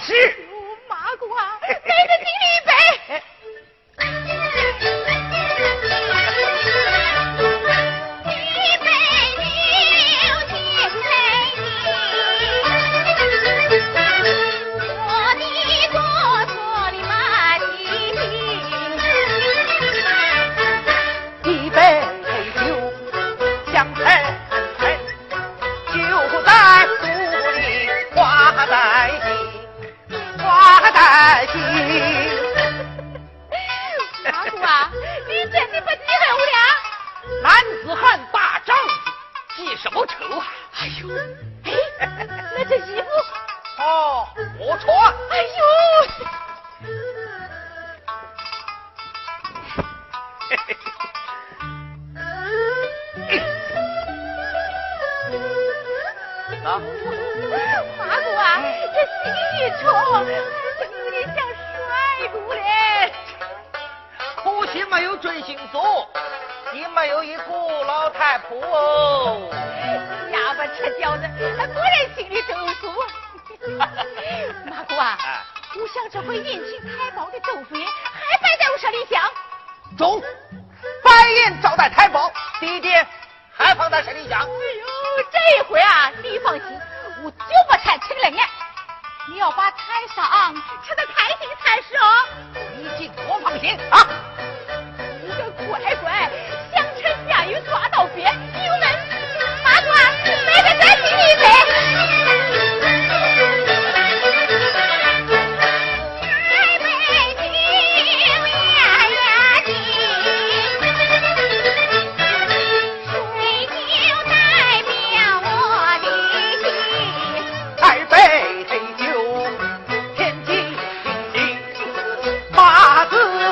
[0.00, 0.12] 吃，
[0.50, 2.55] 我麻瓜，来得惊。
[44.78, 44.92] 错。
[45.30, 45.62] 哎呦！
[50.48, 50.78] 嘿嘿嘿，
[56.62, 58.46] 花姑啊，
[58.94, 61.36] 这心一抽，疼的像
[61.72, 61.78] 摔
[62.32, 62.60] 住嘞。
[64.36, 66.08] 可惜没有准星座，
[66.72, 67.42] 也没有一个
[67.84, 69.50] 老太婆哦。
[70.32, 73.25] 哑巴吃饺子，还不然心里都舒服。
[74.70, 75.18] 马姑啊，
[75.74, 79.20] 我想这回迎亲太保的豆腐还摆在我手里香。
[79.98, 80.22] 中，
[81.02, 83.06] 白银招待太保，爹爹
[83.56, 84.40] 还放在舍里香。
[84.40, 84.86] 哎呦，
[85.32, 86.80] 这一回啊，你放心，
[87.24, 87.36] 我就
[87.68, 88.38] 不拆吃了你。
[89.28, 92.28] 你要把台上吃的开心才是哦。
[92.76, 94.06] 你尽我放心啊。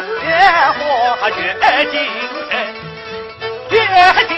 [0.00, 0.28] 越
[0.78, 2.00] 活越精
[2.50, 2.52] 神
[3.70, 4.33] 越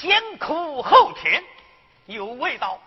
[0.00, 1.42] 先苦后甜，
[2.06, 2.80] 有味道，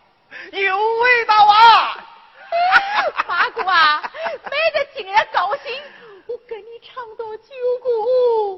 [0.51, 2.05] 有味道啊！
[3.27, 4.01] 八姑啊，
[4.43, 5.81] 没得今日高兴，
[6.27, 8.48] 我跟你唱到九姑。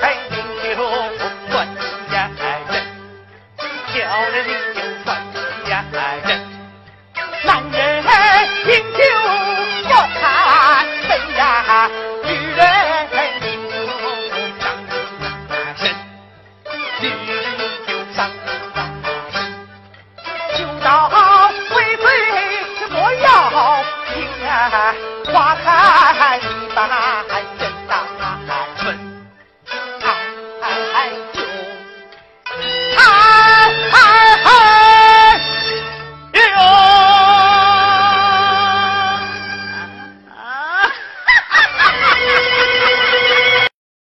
[0.00, 0.36] 哎，你
[0.74, 0.82] 就不
[1.50, 1.66] 断
[2.12, 2.42] 呀，哎，
[3.94, 3.98] 叫
[4.28, 5.23] 人你就算。